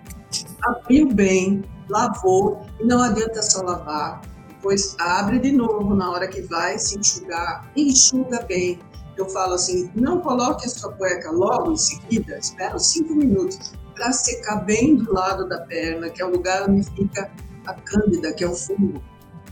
[0.63, 6.43] abriu bem, lavou, e não adianta só lavar, depois abre de novo na hora que
[6.43, 8.79] vai se enxugar, enxuga bem.
[9.17, 13.73] Eu falo assim, não coloque a sua cueca logo em seguida, espera uns cinco minutos
[13.95, 17.31] para secar bem do lado da perna, que é o lugar onde fica
[17.67, 19.03] a cândida, que é o fungo.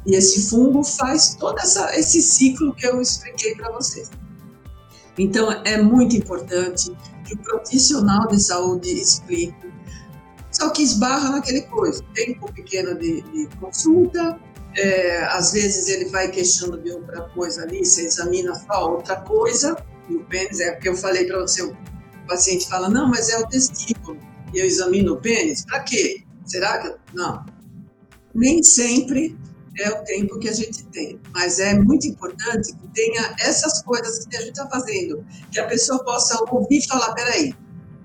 [0.06, 4.10] E esse fungo faz todo essa, esse ciclo que eu expliquei para vocês.
[5.18, 6.96] Então, é muito importante
[7.26, 9.70] que o profissional de saúde explique
[10.50, 14.38] só que esbarra naquele coisa, tempo pequeno de, de consulta,
[14.76, 19.76] é, às vezes ele vai queixando de outra coisa ali, você examina só outra coisa,
[20.08, 21.76] e o pênis é porque eu falei para você, o
[22.26, 24.18] paciente fala, não, mas é o testículo,
[24.52, 26.24] e eu examino o pênis, para quê?
[26.44, 26.94] Será que.
[27.14, 27.44] Não.
[28.34, 29.38] Nem sempre
[29.80, 34.26] é o tempo que a gente tem, mas é muito importante que tenha essas coisas
[34.26, 37.54] que a gente está fazendo, que a pessoa possa ouvir e falar: peraí,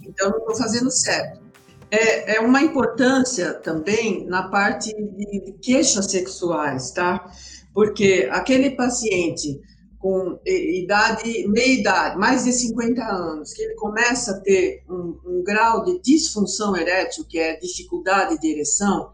[0.02, 1.46] então não estou fazendo certo
[1.92, 7.32] é, é uma importância também na parte de queixas sexuais, tá?
[7.74, 9.62] Porque aquele paciente
[9.98, 15.44] com idade, meia idade, mais de 50 anos, que ele começa a ter um, um
[15.44, 19.10] grau de disfunção erétil, que é dificuldade de ereção,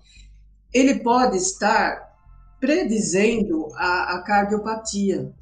[0.73, 2.10] ele pode estar
[2.61, 5.33] predizendo a, a cardiopatia.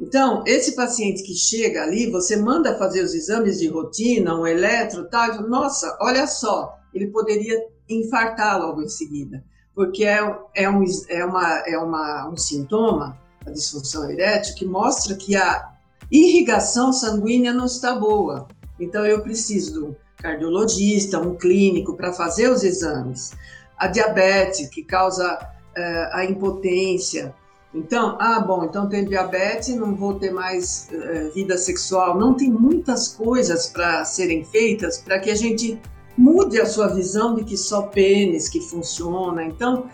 [0.00, 5.08] Então, esse paciente que chega ali, você manda fazer os exames de rotina, um eletro,
[5.08, 9.44] tal, nossa, olha só, ele poderia infartar logo em seguida,
[9.74, 10.18] porque é,
[10.54, 15.72] é, um, é, uma, é uma, um sintoma a disfunção erétil, que mostra que a
[16.10, 18.48] irrigação sanguínea não está boa.
[18.80, 23.32] Então, eu preciso de um cardiologista, um clínico para fazer os exames.
[23.78, 25.38] A diabetes, que causa
[25.76, 27.34] uh, a impotência.
[27.74, 32.18] Então, ah, bom, então tem diabetes, não vou ter mais uh, vida sexual.
[32.18, 35.78] Não tem muitas coisas para serem feitas para que a gente
[36.16, 39.44] mude a sua visão de que só pênis que funciona.
[39.44, 39.86] Então,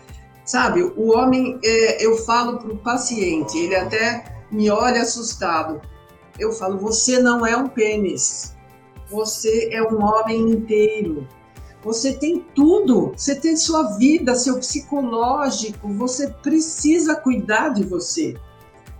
[0.45, 5.81] Sabe, o homem, é, eu falo para o paciente, ele até me olha assustado.
[6.37, 8.53] Eu falo, você não é um pênis,
[9.09, 11.25] você é um homem inteiro.
[11.83, 18.35] Você tem tudo, você tem sua vida, seu psicológico, você precisa cuidar de você.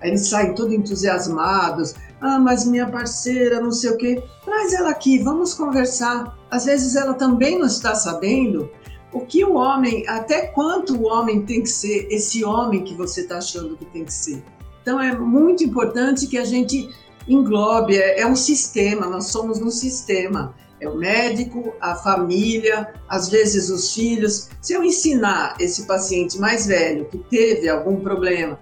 [0.01, 1.95] Aí eles saem todos entusiasmados.
[2.19, 4.23] Ah, mas minha parceira, não sei o quê.
[4.43, 6.37] Traz ela aqui, vamos conversar.
[6.51, 8.69] Às vezes ela também não está sabendo
[9.13, 13.21] o que o homem, até quanto o homem tem que ser esse homem que você
[13.21, 14.43] está achando que tem que ser.
[14.81, 16.89] Então é muito importante que a gente
[17.27, 20.55] englobe, é, é um sistema, nós somos um sistema.
[20.83, 24.49] É o médico, a família, às vezes os filhos.
[24.61, 28.59] Se eu ensinar esse paciente mais velho que teve algum problema,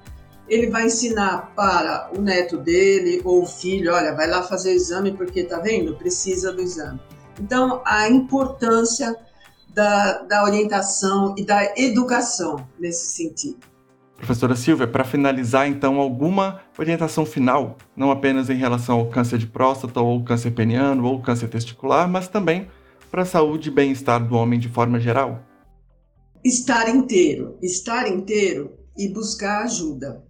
[0.48, 4.76] ele vai ensinar para o neto dele ou o filho, olha, vai lá fazer o
[4.76, 7.00] exame porque tá vendo, precisa do exame.
[7.40, 9.16] Então, a importância
[9.74, 13.71] da, da orientação e da educação nesse sentido.
[14.22, 19.48] Professora Silvia, para finalizar, então, alguma orientação final, não apenas em relação ao câncer de
[19.48, 22.68] próstata ou câncer peniano ou câncer testicular, mas também
[23.10, 25.44] para a saúde e bem-estar do homem de forma geral?
[26.46, 30.24] Estar inteiro, estar inteiro e buscar ajuda.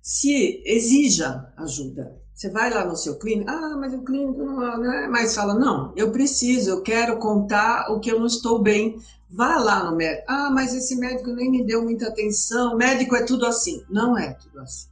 [0.00, 5.08] Se exija ajuda, você vai lá no seu clínico, ah, mas o clínico não, é
[5.08, 8.98] mais fala, não, eu preciso, eu quero contar o que eu não estou bem.
[9.32, 10.24] Vá lá no médico.
[10.28, 12.76] Ah, mas esse médico nem me deu muita atenção.
[12.76, 13.82] Médico é tudo assim.
[13.88, 14.88] Não é tudo assim.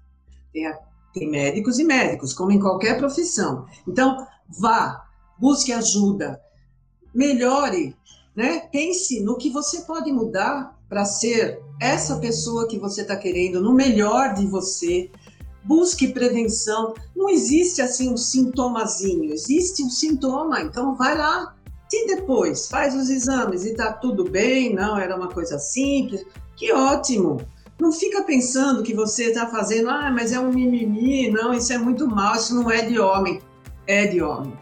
[0.53, 0.79] Tem, a,
[1.13, 3.67] tem médicos e médicos, como em qualquer profissão.
[3.87, 5.07] Então, vá,
[5.39, 6.41] busque ajuda,
[7.15, 7.95] melhore,
[8.35, 8.61] né?
[8.73, 13.73] Pense no que você pode mudar para ser essa pessoa que você está querendo, no
[13.73, 15.11] melhor de você,
[15.63, 16.95] busque prevenção.
[17.15, 21.55] Não existe assim um sintomazinho, existe um sintoma, então vai lá.
[21.91, 26.25] Se depois faz os exames e tá tudo bem, não, era uma coisa simples,
[26.57, 27.41] que ótimo.
[27.81, 31.79] Não fica pensando que você está fazendo, ah, mas é um mimimi, não, isso é
[31.79, 33.41] muito mal, isso não é de homem.
[33.89, 34.57] É de homem.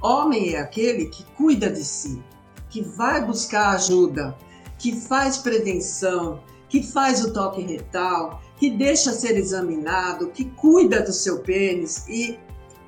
[0.00, 2.22] Homem é aquele que cuida de si,
[2.70, 4.34] que vai buscar ajuda,
[4.78, 11.12] que faz prevenção, que faz o toque retal, que deixa ser examinado, que cuida do
[11.12, 12.38] seu pênis e,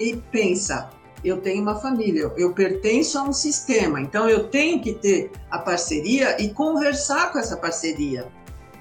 [0.01, 0.91] e pensa:
[1.27, 5.59] eu tenho uma família, eu pertenço a um sistema, então eu tenho que ter a
[5.59, 8.29] parceria e conversar com essa parceria.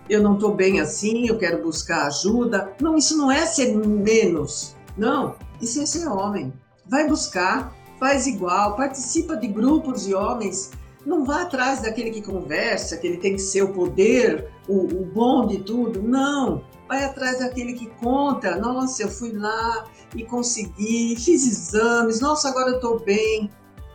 [0.10, 2.74] Eu não estou bem assim, eu quero buscar ajuda.
[2.80, 4.76] Não, isso não é ser menos.
[4.96, 6.54] Não, isso é ser homem.
[6.86, 10.72] Vai buscar, faz igual, participa de grupos de homens
[11.06, 15.06] não vá atrás daquele que conversa, que ele tem que ser o poder, o, o
[15.06, 16.02] bom de tudo.
[16.02, 16.64] Não.
[16.88, 18.56] Vai atrás daquele que conta.
[18.58, 22.20] Nossa, eu fui lá e consegui, fiz exames.
[22.20, 23.50] Nossa, agora eu estou bem.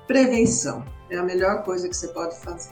[0.07, 2.70] Prevenção é a melhor coisa que você pode fazer.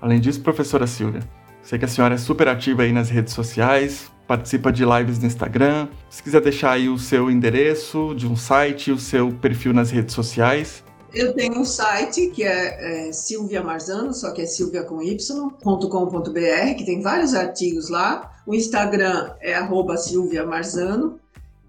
[0.00, 1.20] Além disso, professora Silvia,
[1.62, 5.26] sei que a senhora é super ativa aí nas redes sociais, participa de lives no
[5.26, 5.88] Instagram.
[6.08, 10.14] Se quiser deixar aí o seu endereço de um site, o seu perfil nas redes
[10.14, 10.82] sociais,
[11.12, 16.74] eu tenho um site que é, é Silvia Marzano, só que é silvia com y.com.br,
[16.76, 18.30] que tem vários artigos lá.
[18.46, 21.20] O Instagram é arroba Silvia Marzano.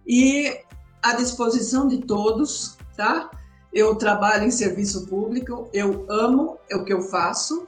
[0.06, 0.58] E
[1.02, 3.30] à disposição de todos, tá?
[3.74, 7.68] Eu trabalho em serviço público, eu amo o que eu faço.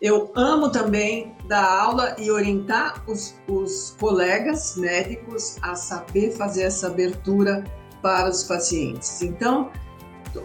[0.00, 6.88] Eu amo também dar aula e orientar os, os colegas médicos a saber fazer essa
[6.88, 7.62] abertura
[8.02, 9.22] para os pacientes.
[9.22, 9.70] Então,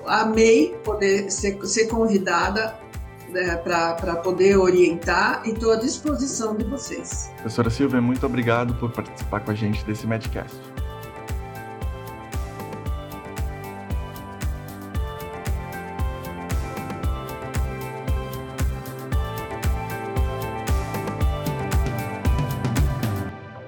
[0.05, 2.77] amei poder ser, ser convidada
[3.29, 7.31] né, para poder orientar e estou à disposição de vocês.
[7.37, 10.55] Professora Silvia, muito obrigado por participar com a gente desse Medcast.